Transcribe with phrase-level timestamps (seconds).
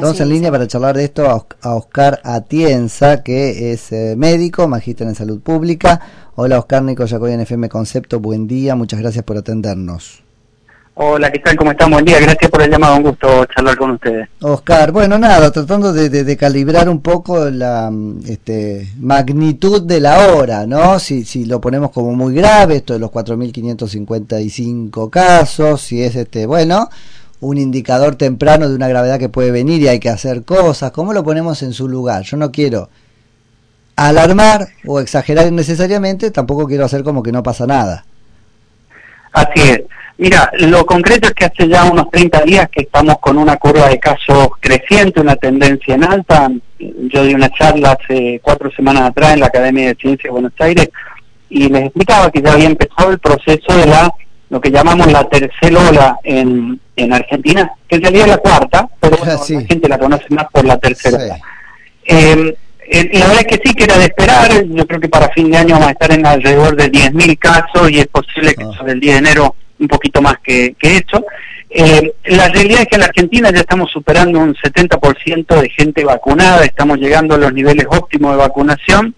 [0.00, 5.06] Estamos en línea para charlar de esto a Oscar Atienza, que es eh, médico, magíster
[5.06, 6.00] en salud pública.
[6.36, 10.22] Hola Oscar, Nico Yacoy en FM Concepto, buen día, muchas gracias por atendernos.
[10.94, 11.54] Hola, ¿qué tal?
[11.54, 11.90] ¿Cómo están?
[11.90, 14.26] Buen día, gracias por el llamado, un gusto charlar con ustedes.
[14.40, 17.92] Oscar, bueno, nada, tratando de, calibrar un poco la
[18.26, 20.98] este, magnitud de la hora, ¿no?
[20.98, 26.46] Si, si lo ponemos como muy grave, esto de los 4.555 casos, si es, este
[26.46, 26.88] bueno,
[27.40, 31.12] un indicador temprano de una gravedad que puede venir y hay que hacer cosas, ¿cómo
[31.12, 32.22] lo ponemos en su lugar?
[32.22, 32.90] Yo no quiero
[33.96, 38.04] alarmar o exagerar innecesariamente, tampoco quiero hacer como que no pasa nada.
[39.32, 39.82] Así es.
[40.18, 43.88] Mira, lo concreto es que hace ya unos 30 días que estamos con una curva
[43.88, 46.50] de casos creciente, una tendencia en alta.
[46.78, 50.52] Yo di una charla hace cuatro semanas atrás en la Academia de Ciencias de Buenos
[50.58, 50.90] Aires
[51.48, 54.12] y les explicaba que ya había empezado el proceso de la
[54.50, 58.88] lo que llamamos la tercera ola en, en Argentina, que en realidad es la cuarta,
[59.00, 61.38] pero la gente la conoce más por la tercera ola.
[62.04, 62.56] Eh,
[62.92, 65.50] eh, la verdad es que sí, que era de esperar, yo creo que para fin
[65.50, 68.72] de año vamos a estar en alrededor de 10.000 casos y es posible que ah.
[68.76, 71.24] sobre el día de enero un poquito más que, que eso.
[71.70, 76.04] Eh, la realidad es que en la Argentina ya estamos superando un 70% de gente
[76.04, 79.14] vacunada, estamos llegando a los niveles óptimos de vacunación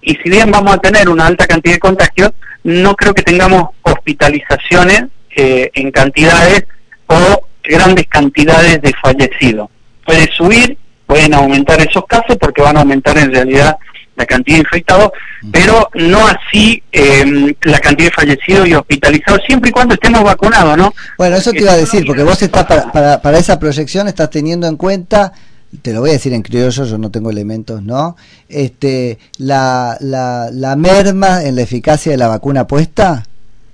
[0.00, 2.32] y si bien vamos a tener una alta cantidad de contagios,
[2.64, 5.04] no creo que tengamos hospitalizaciones
[5.36, 6.64] eh, en cantidades
[7.06, 9.68] o grandes cantidades de fallecidos.
[10.04, 13.76] Puede subir, pueden aumentar esos casos porque van a aumentar en realidad
[14.16, 15.10] la cantidad de infectados,
[15.50, 20.76] pero no así em, la cantidad de fallecidos y hospitalizados, siempre y cuando estemos vacunados,
[20.76, 20.92] ¿no?
[21.16, 24.66] Bueno, eso te iba a decir, porque vos estás para, para esa proyección estás teniendo
[24.66, 25.32] en cuenta
[25.80, 28.16] te lo voy a decir en criollo, yo no tengo elementos, ¿no?
[28.48, 33.24] Este, la, la, la merma en la eficacia de la vacuna puesta,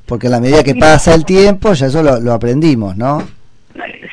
[0.09, 3.23] porque a la medida que pasa el tiempo, ya eso lo, aprendimos, ¿no?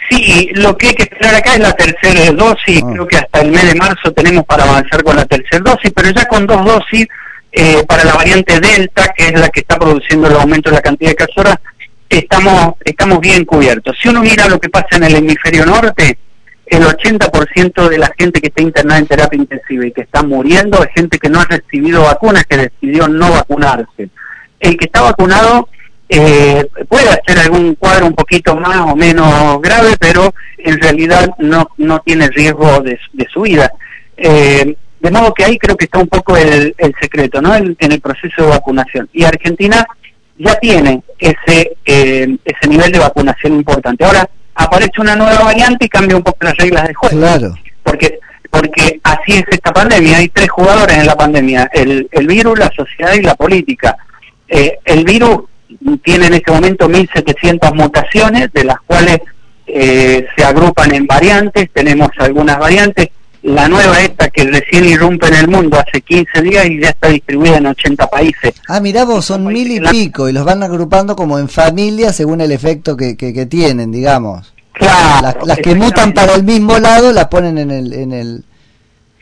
[0.09, 2.89] Sí, lo que hay que esperar acá es la tercera dosis, ah.
[2.91, 6.11] creo que hasta el mes de marzo tenemos para avanzar con la tercera dosis, pero
[6.11, 7.07] ya con dos dosis
[7.51, 10.81] eh, para la variante Delta, que es la que está produciendo el aumento de la
[10.81, 11.55] cantidad de casos,
[12.09, 13.97] estamos, estamos bien cubiertos.
[14.00, 16.17] Si uno mira lo que pasa en el hemisferio norte,
[16.66, 20.84] el 80% de la gente que está internada en terapia intensiva y que está muriendo
[20.84, 24.09] es gente que no ha recibido vacunas, que decidió no vacunarse.
[24.59, 25.69] El que está vacunado
[26.07, 31.69] eh, puede hacer algún cuadro un poquito más o menos grave, pero en realidad no,
[31.77, 32.99] no tiene riesgo de,
[33.31, 33.71] su vida.
[34.17, 37.55] Eh, de modo que ahí creo que está un poco el, secreto, ¿no?
[37.55, 39.09] en el proceso de vacunación.
[39.13, 39.85] Y Argentina
[40.38, 44.03] ya tiene ese, eh, ese nivel de vacunación importante.
[44.03, 47.17] Ahora, aparece una nueva variante y cambia un poco las reglas del juego.
[47.17, 47.53] Claro.
[47.83, 50.17] Porque porque así es esta pandemia.
[50.17, 53.97] Hay tres jugadores en la pandemia: el, el virus, la sociedad y la política.
[54.47, 55.41] Eh, el virus
[56.03, 59.19] tiene en este momento 1.700 mutaciones, de las cuales
[59.68, 61.69] eh, se agrupan en variantes.
[61.73, 63.09] Tenemos algunas variantes
[63.46, 67.09] la nueva esta que recién irrumpe en el mundo hace 15 días y ya está
[67.09, 68.53] distribuida en 80 países.
[68.68, 72.41] Ah, mirá vos, son mil y pico y los van agrupando como en familias según
[72.41, 74.52] el efecto que, que, tienen, digamos.
[74.73, 75.46] Claro.
[75.46, 78.44] Las, que mutan para el mismo lado las ponen en el, en el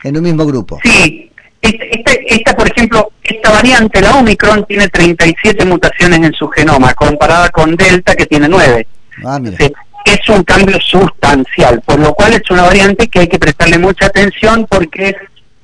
[0.04, 0.80] en un mismo grupo.
[0.82, 6.94] Sí, esta, esta, por ejemplo, esta variante, la Omicron, tiene 37 mutaciones en su genoma,
[6.94, 8.86] comparada con Delta, que tiene 9.
[9.24, 9.56] Ah, mira
[10.04, 14.06] es un cambio sustancial, por lo cual es una variante que hay que prestarle mucha
[14.06, 15.16] atención porque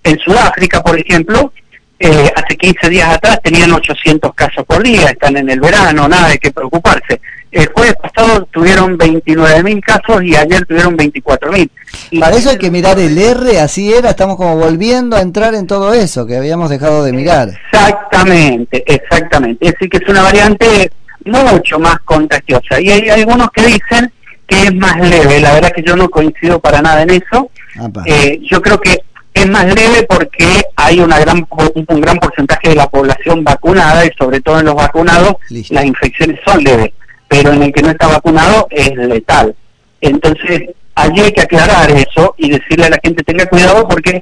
[0.02, 1.52] en Sudáfrica, por ejemplo,
[1.98, 6.28] eh, hace 15 días atrás tenían 800 casos por día, están en el verano, nada
[6.28, 7.20] de qué preocuparse.
[7.50, 11.70] El jueves pasado tuvieron 29.000 casos y ayer tuvieron 24.000.
[12.20, 15.66] Para eso hay que mirar el R, así era, estamos como volviendo a entrar en
[15.66, 17.48] todo eso que habíamos dejado de mirar.
[17.48, 19.66] Exactamente, exactamente.
[19.66, 20.92] Es decir, que es una variante
[21.24, 22.80] mucho más contagiosa.
[22.80, 24.12] Y hay algunos que dicen
[24.46, 25.40] que es más leve.
[25.40, 27.50] La verdad que yo no coincido para nada en eso.
[28.06, 32.74] Eh, yo creo que es más leve porque hay una gran un gran porcentaje de
[32.74, 35.36] la población vacunada y sobre todo en los vacunados
[35.70, 36.90] las infecciones son leves,
[37.30, 39.54] pero en el que no está vacunado es letal.
[40.00, 44.20] Entonces, allí hay que aclarar eso y decirle a la gente tenga cuidado porque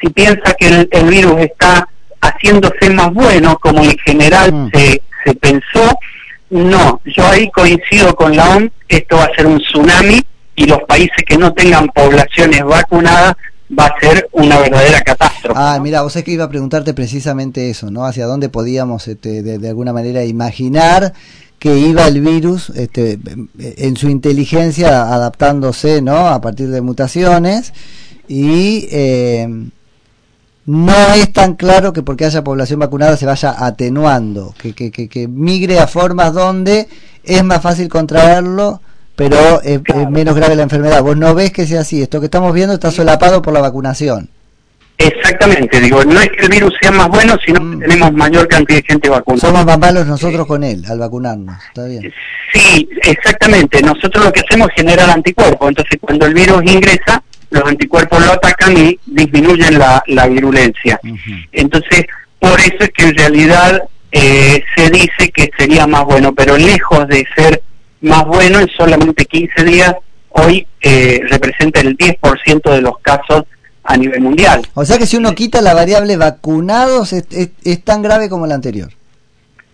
[0.00, 1.88] si piensa que el, virus está
[2.20, 4.70] haciéndose más bueno como en general mm.
[4.74, 5.96] se, se pensó,
[6.50, 10.20] no, yo ahí coincido con la OMS, esto va a ser un tsunami
[10.56, 13.36] y los países que no tengan poblaciones vacunadas
[13.78, 15.54] va a ser una verdadera catástrofe.
[15.56, 18.04] Ah, mira, vos es que iba a preguntarte precisamente eso, ¿no?
[18.04, 21.12] Hacia dónde podíamos este, de, alguna manera imaginar
[21.58, 23.18] que iba el virus este,
[23.58, 26.28] en su inteligencia adaptándose, ¿no?
[26.28, 27.72] A partir de mutaciones
[28.28, 29.48] y eh,
[30.66, 35.78] no es tan claro que porque haya población vacunada se vaya atenuando, que, que, migre
[35.78, 36.88] a formas donde
[37.24, 38.80] es más fácil contraerlo
[39.18, 39.80] pero es,
[40.10, 41.02] menos grave la enfermedad.
[41.02, 44.30] Vos no ves que sea así, esto que estamos viendo está solapado por la vacunación.
[44.98, 47.80] Exactamente, digo, no es que el virus sea más bueno, sino que mm.
[47.80, 49.48] tenemos mayor cantidad de gente vacunada.
[49.48, 52.12] Somos más malos nosotros con él al vacunarnos, está bien.
[52.52, 57.62] Sí, exactamente, nosotros lo que hacemos es generar anticuerpos, entonces cuando el virus ingresa, los
[57.62, 61.00] anticuerpos lo atacan y disminuyen la, virulencia.
[61.52, 62.04] Entonces,
[62.40, 67.06] por eso es que en realidad eh, se dice que sería más bueno, pero lejos
[67.06, 67.62] de ser
[68.00, 69.94] más bueno, en solamente 15 días,
[70.30, 73.44] hoy eh, representa el 10% de los casos
[73.88, 74.60] a nivel mundial.
[74.74, 77.24] O sea que si uno quita la variable vacunados, es,
[77.64, 78.90] es, tan grave como la anterior.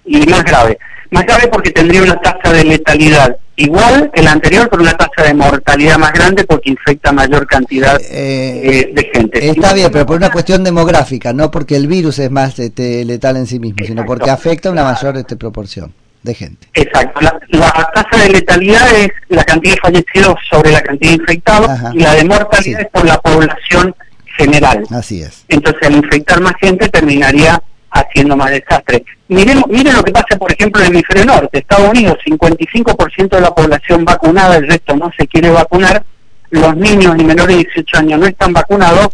[0.06, 0.78] Y más grave.
[1.10, 5.26] Más grave porque tendría una tasa de letalidad igual que la anterior, pero una tasa
[5.26, 9.48] de mortalidad más grande porque infecta mayor cantidad eh, de gente.
[9.48, 13.36] Está bien, pero por una cuestión demográfica, no porque el virus es más este, letal
[13.36, 15.92] en sí mismo, sino porque afecta a una mayor este, proporción
[16.24, 16.66] de gente.
[16.74, 17.20] Exacto.
[17.20, 22.00] La, tasa de letalidad es la cantidad de fallecidos sobre la cantidad de infectados y
[22.00, 23.94] la de mortalidad es por la población
[24.36, 24.84] general.
[24.90, 25.44] Así es.
[25.48, 29.04] Entonces, al infectar más gente terminaría haciendo más desastre.
[29.28, 31.58] Miren, miren lo que pasa, por ejemplo, en el hemisferio norte.
[31.58, 36.02] Estados Unidos, 55% de la población vacunada, el resto no se quiere vacunar.
[36.50, 39.08] Los niños y menores de 18 años no están vacunados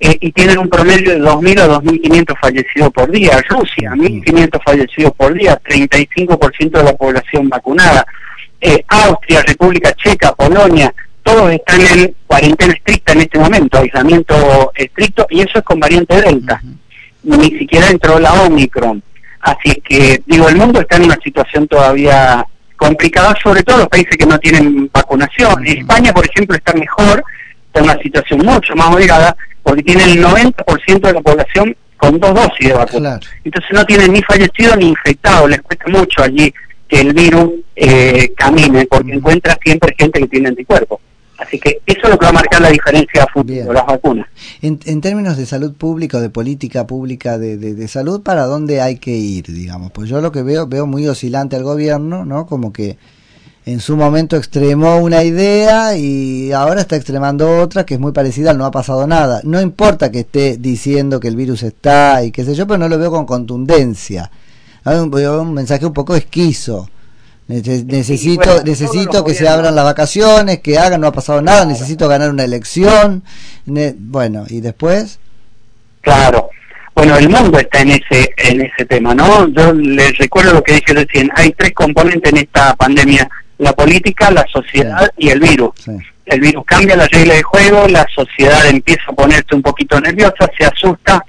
[0.00, 3.42] eh, y tienen un promedio de 2.000 a 2.500 fallecidos por día.
[3.48, 8.06] Rusia, 1.500 fallecidos por día, 35% de la población vacunada.
[8.60, 10.92] Eh, Austria, República Checa, Polonia,
[11.22, 16.20] todos están en cuarentena estricta en este momento, aislamiento estricto, y eso es con variante
[16.20, 16.60] Delta.
[17.24, 19.02] Ni siquiera entró la Omicron.
[19.40, 22.44] Así es que, digo, el mundo está en una situación todavía
[22.76, 25.66] complicada, sobre todo los países que no tienen vacunación.
[25.66, 27.22] España, por ejemplo, está mejor,
[27.66, 29.36] está en una situación mucho más obligada,
[29.68, 33.20] porque tiene el 90% de la población con dos dosis de vacuna.
[33.44, 36.54] Entonces no tienen ni fallecido ni infectado, les cuesta mucho allí
[36.88, 41.00] que el virus eh, camine, porque encuentra siempre gente que tiene anticuerpos.
[41.36, 44.26] Así que eso es lo que va a marcar la diferencia a futuro, las vacunas.
[44.62, 48.44] En, en, términos de salud pública o de política pública de, de, de, salud, ¿para
[48.46, 49.92] dónde hay que ir, digamos?
[49.92, 52.46] Pues yo lo que veo, veo muy oscilante al gobierno, ¿no?
[52.46, 52.96] Como que
[53.68, 58.52] en su momento extremó una idea y ahora está extremando otra que es muy parecida
[58.52, 59.42] al no ha pasado nada.
[59.44, 62.88] No importa que esté diciendo que el virus está y qué sé yo, pero no
[62.88, 64.30] lo veo con contundencia.
[64.84, 66.88] Hay un, mensaje un poco esquizo.
[67.46, 72.30] Necesito, necesito que se abran las vacaciones, que hagan, no ha pasado nada, necesito ganar
[72.30, 73.22] una elección.
[73.66, 75.18] bueno, y después.
[76.00, 76.48] Claro.
[76.94, 79.46] Bueno, el mundo está en ese en ese tema, ¿no?
[79.48, 81.30] Yo les recuerdo lo que dije recién.
[81.34, 85.70] Hay tres componentes en esta pandemia la política, la sociedad y el virus.
[86.24, 90.48] El virus cambia la regla de juego, la sociedad empieza a ponerse un poquito nerviosa,
[90.58, 91.24] se asusta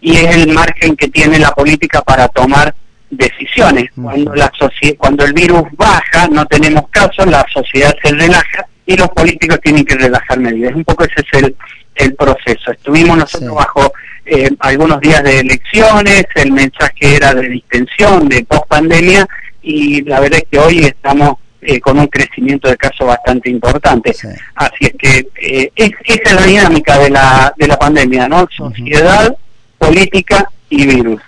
[0.00, 2.74] y es el margen que tiene la política para tomar
[3.10, 3.90] decisiones.
[3.94, 4.50] Cuando, la
[4.98, 9.84] cuando el virus baja, no tenemos caso, la sociedad se relaja y los políticos tienen
[9.84, 10.74] que relajar medidas.
[10.74, 11.56] Un poco ese es el,
[11.96, 12.70] el proceso.
[12.70, 13.92] Estuvimos nosotros bajo
[14.26, 19.26] eh, algunos días de elecciones, el mensaje era de distensión, de post pandemia,
[19.62, 24.14] y la verdad es que hoy estamos eh, con un crecimiento de casos bastante importante.
[24.54, 28.46] Así es que eh, es, esa es la dinámica de la, de la pandemia, ¿no?
[28.54, 29.34] Sociedad,
[29.78, 31.20] política y virus.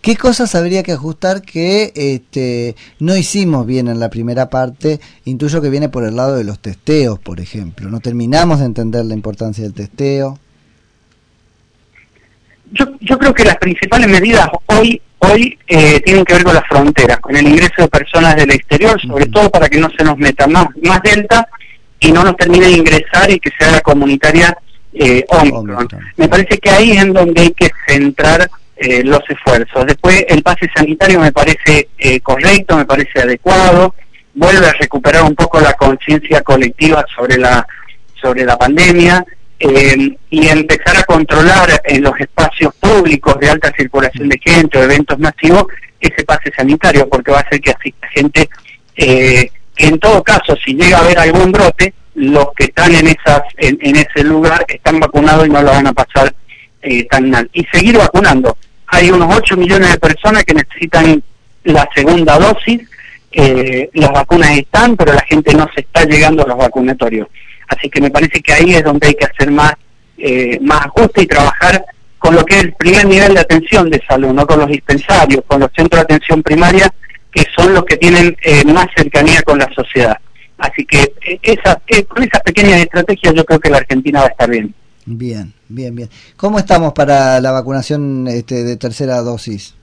[0.00, 5.00] ¿Qué cosas habría que ajustar que este, no hicimos bien en la primera parte?
[5.24, 7.88] Intuyo que viene por el lado de los testeos, por ejemplo.
[7.88, 10.38] No terminamos de entender la importancia del testeo.
[12.72, 16.66] Yo, yo creo que las principales medidas hoy hoy eh, tienen que ver con las
[16.66, 20.16] fronteras, con el ingreso de personas del exterior, sobre todo para que no se nos
[20.18, 21.48] meta más, más delta
[21.98, 24.56] y no nos termine de ingresar y que se haga comunitaria
[24.92, 25.88] eh, Omicron.
[26.16, 29.86] Me parece que ahí es en donde hay que centrar eh, los esfuerzos.
[29.86, 33.94] Después el pase sanitario me parece eh, correcto, me parece adecuado,
[34.34, 37.66] vuelve a recuperar un poco la conciencia colectiva sobre la
[38.20, 39.24] sobre la pandemia
[39.60, 44.82] eh, y empezar a controlar en los espacios públicos de alta circulación de gente o
[44.82, 45.66] eventos masivos
[46.00, 48.48] ese pase sanitario, porque va a hacer que asista gente
[48.96, 53.06] eh, que en todo caso, si llega a haber algún brote, los que están en
[53.06, 56.34] esas en, ese lugar están vacunados y no lo van a pasar
[56.82, 57.48] eh, tan mal.
[57.52, 58.56] Y seguir vacunando.
[58.88, 61.22] Hay unos 8 millones de personas que necesitan
[61.64, 62.82] la segunda dosis.
[63.32, 67.28] Eh, las vacunas están, pero la gente no se está llegando a los vacunatorios.
[67.70, 69.74] Así que me parece que ahí es donde hay que hacer más,
[70.18, 71.84] eh, más ajuste y trabajar
[72.18, 75.42] con lo que es el primer nivel de atención de salud, no con los dispensarios,
[75.46, 76.92] con los centros de atención primaria,
[77.32, 80.16] que son los que tienen eh, más cercanía con la sociedad.
[80.58, 84.30] Así que eh, esa, con esas pequeñas estrategias yo creo que la Argentina va a
[84.30, 84.74] estar bien.
[85.06, 86.10] Bien, bien, bien.
[86.36, 89.74] ¿Cómo estamos para la vacunación este, de tercera dosis?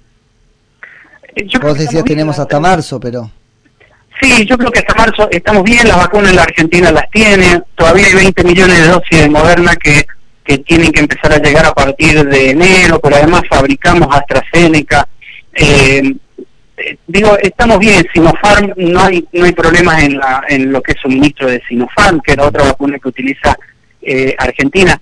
[1.62, 3.32] Vos decías tenemos hasta marzo, pero...
[4.22, 7.62] Sí, yo creo que hasta marzo estamos bien, las vacunas en la Argentina las tiene,
[7.76, 10.06] todavía hay 20 millones de dosis de Moderna que,
[10.44, 15.08] que tienen que empezar a llegar a partir de enero, pero además fabricamos AstraZeneca.
[15.54, 16.16] Eh,
[16.78, 20.94] eh, digo, estamos bien, Sinopharm, no hay no hay problemas en, la, en lo que
[20.94, 23.56] es suministro de Sinopharm, que es la otra vacuna que utiliza
[24.02, 25.00] eh, Argentina.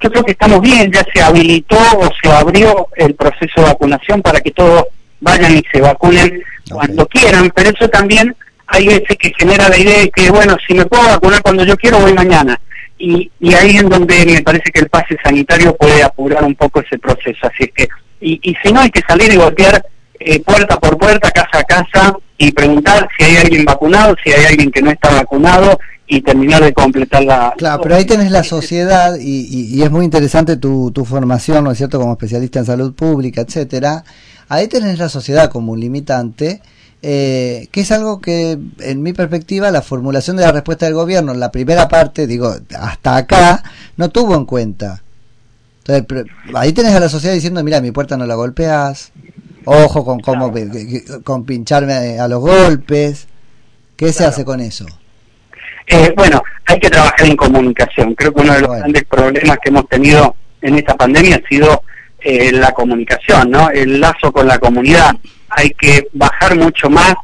[0.00, 4.22] Yo creo que estamos bien, ya se habilitó o se abrió el proceso de vacunación
[4.22, 4.86] para que todos
[5.20, 8.34] vayan y se vacunen cuando quieran, pero eso también
[8.66, 11.76] hay veces que genera la idea de que, bueno, si me puedo vacunar cuando yo
[11.76, 12.60] quiero, voy mañana.
[12.98, 16.80] Y, y ahí es donde me parece que el pase sanitario puede apurar un poco
[16.80, 17.46] ese proceso.
[17.46, 17.88] Así es que,
[18.20, 19.84] y, y si no, hay que salir y golpear
[20.18, 24.46] eh, puerta por puerta, casa a casa y preguntar si hay alguien vacunado, si hay
[24.46, 27.52] alguien que no está vacunado y terminar de completar la...
[27.56, 31.72] Claro, pero ahí tenés la sociedad y, y, es muy interesante tu, tu formación, ¿no
[31.72, 34.04] es cierto?, como especialista en salud pública, etcétera.
[34.48, 36.62] Ahí tenés la sociedad como un limitante,
[37.08, 41.30] eh, que es algo que, en mi perspectiva, la formulación de la respuesta del gobierno
[41.30, 43.62] en la primera parte, digo, hasta acá,
[43.96, 45.04] no tuvo en cuenta.
[45.86, 49.12] Entonces, ahí tenés a la sociedad diciendo, mira, mi puerta no la golpeas,
[49.66, 50.52] ojo con cómo
[51.22, 53.28] con pincharme a los golpes.
[53.94, 54.84] ¿Qué se hace con eso?
[55.86, 58.16] Eh, bueno, hay que trabajar en comunicación.
[58.16, 61.84] Creo que uno de los grandes problemas que hemos tenido en esta pandemia ha sido
[62.18, 63.70] eh, la comunicación, ¿no?
[63.70, 65.14] El lazo con la comunidad.
[65.48, 67.14] Hay que bajar mucho más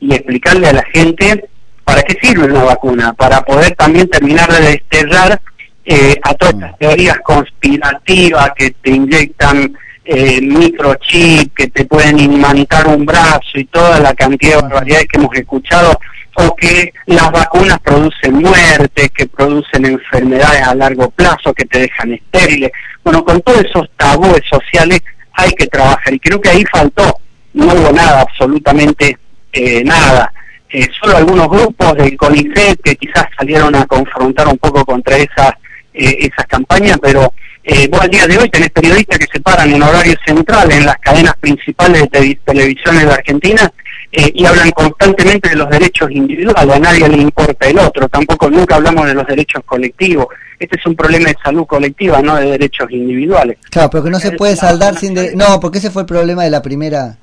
[0.00, 1.48] y explicarle a la gente
[1.84, 5.40] para qué sirve una vacuna, para poder también terminar de desterrar
[5.84, 6.76] eh, a todas estas mm.
[6.78, 9.76] teorías conspirativas que te inyectan
[10.06, 15.18] eh, microchip, que te pueden imantar un brazo y toda la cantidad de barbaridades que
[15.18, 15.98] hemos escuchado,
[16.36, 22.12] o que las vacunas producen muerte, que producen enfermedades a largo plazo, que te dejan
[22.12, 22.72] estériles.
[23.02, 25.00] Bueno, con todos esos tabúes sociales
[25.32, 27.18] hay que trabajar y creo que ahí faltó,
[27.54, 29.18] no hubo nada, absolutamente
[29.52, 30.32] eh, nada.
[30.68, 35.52] Eh, solo algunos grupos del CONICET que quizás salieron a confrontar un poco contra esas,
[35.92, 37.32] eh, esas campañas, pero
[37.66, 40.84] eh, vos al día de hoy tenés periodistas que se paran en horario central en
[40.84, 43.72] las cadenas principales de televisión de Argentina
[44.12, 48.50] eh, y hablan constantemente de los derechos individuales, a nadie le importa el otro, tampoco
[48.50, 50.26] nunca hablamos de los derechos colectivos.
[50.58, 53.56] Este es un problema de salud colectiva, no de derechos individuales.
[53.70, 55.14] Claro, pero que no se puede saldar sin...
[55.34, 57.16] No, porque ese fue el problema de la primera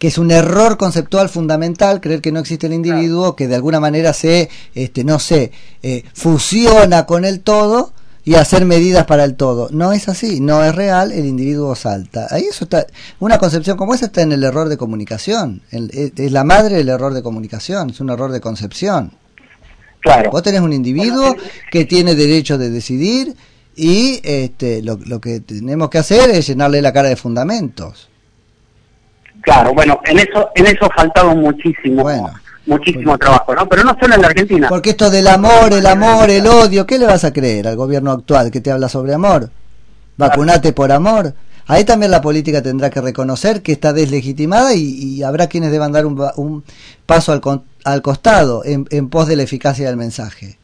[0.00, 3.78] que es un error conceptual fundamental creer que no existe el individuo que de alguna
[3.78, 5.52] manera se este no sé
[5.82, 7.92] eh, fusiona con el todo
[8.24, 9.70] y hacer medidas para el todo.
[9.72, 12.26] No es así, no es real, el individuo salta.
[12.30, 12.86] Ahí eso está,
[13.18, 15.62] una concepción como esa está en el error de comunicación.
[15.70, 19.12] es la madre del error de comunicación, es un error de concepción.
[20.00, 20.30] Claro.
[20.30, 21.34] Vos tenés un individuo
[21.70, 23.34] que tiene derecho de decidir
[23.74, 28.09] y este, lo, lo que tenemos que hacer es llenarle la cara de fundamentos.
[29.42, 32.02] Claro, bueno, en eso, en eso faltado muchísimo.
[32.02, 32.30] Bueno
[32.66, 33.68] muchísimo trabajo, ¿no?
[33.68, 34.68] Pero no solo en la Argentina.
[34.68, 38.12] Porque esto del amor, el amor, el odio, ¿qué le vas a creer al gobierno
[38.12, 39.50] actual que te habla sobre amor?
[40.16, 41.34] Vacunate por amor.
[41.66, 46.06] Ahí también la política tendrá que reconocer que está deslegitimada y, habrá quienes deban dar
[46.06, 46.64] un, un
[47.06, 47.40] paso al,
[47.84, 50.58] al costado en, en, pos de la eficacia del mensaje.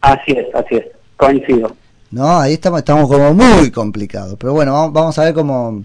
[0.00, 1.76] Así es, así es, coincido.
[2.10, 4.36] No, ahí estamos, estamos como muy complicados.
[4.38, 5.84] Pero bueno, vamos, vamos a ver cómo,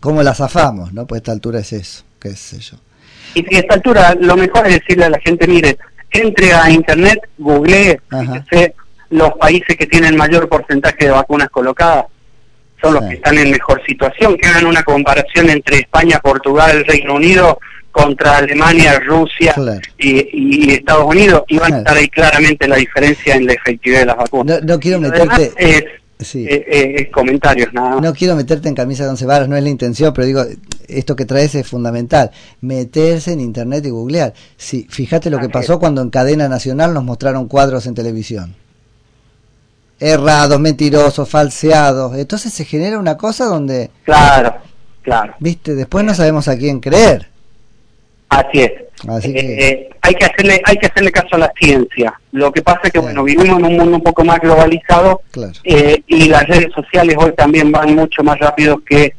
[0.00, 1.06] cómo la zafamos, ¿no?
[1.06, 2.76] Pues a esta altura es eso, qué sé yo.
[3.34, 5.76] Y a esta altura lo mejor es decirle a la gente, mire,
[6.10, 8.00] entre a internet, googlee,
[9.10, 12.06] los países que tienen mayor porcentaje de vacunas colocadas
[12.80, 17.14] son los que están en mejor situación, que hagan una comparación entre España, Portugal, Reino
[17.14, 17.58] Unido
[17.90, 19.54] contra Alemania, Rusia
[19.96, 24.06] y, Estados Unidos y van a estar ahí claramente la diferencia en la efectividad de
[24.06, 24.62] las vacunas.
[24.62, 26.02] No, quiero meterte...
[26.18, 26.46] Sí.
[26.48, 29.68] Eh, eh, comentarios, nada No quiero meterte en camisa de once varas, no es la
[29.68, 30.42] intención, pero digo,
[30.88, 32.30] esto que traes es fundamental.
[32.62, 34.32] Meterse en internet y googlear.
[34.56, 38.54] Sí, fíjate lo que pasó cuando en cadena nacional nos mostraron cuadros en televisión.
[40.00, 42.16] Errados, mentirosos, falseados.
[42.16, 43.90] Entonces se genera una cosa donde...
[44.04, 44.56] Claro,
[45.02, 45.34] claro.
[45.38, 47.28] Viste, después no sabemos a quién creer.
[48.28, 48.72] Así es.
[49.08, 49.68] Así que...
[49.68, 52.18] Eh, hay que hacerle hay que hacerle caso a la ciencia.
[52.32, 55.22] Lo que pasa es que bueno vivimos en un mundo un poco más globalizado
[55.64, 59.14] eh, y las redes sociales hoy también van mucho más rápido que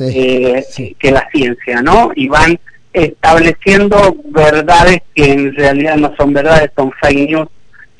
[0.00, 0.64] eh,
[0.98, 2.10] que la ciencia, ¿no?
[2.14, 2.58] Y van
[2.92, 7.48] estableciendo verdades que en realidad no son verdades, son fake news,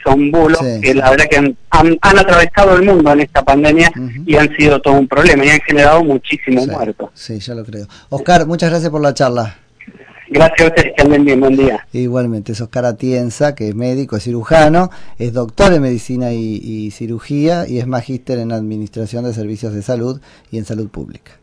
[0.04, 3.92] son bulos, que la verdad que han, han, atravesado el mundo en esta pandemia
[4.26, 7.10] y han sido todo un problema y han generado muchísimos muertos.
[7.14, 7.86] Sí, ya lo creo.
[8.08, 9.58] Oscar, muchas gracias por la charla.
[10.32, 11.88] Gracias a bien, buen día.
[11.92, 17.66] Igualmente, es Oscar Atienza, que es médico, es cirujano, es doctor en medicina y cirugía
[17.66, 20.20] y es magíster en administración de servicios de salud
[20.52, 21.39] y en salud pública.